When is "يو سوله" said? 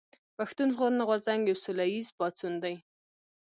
1.49-1.85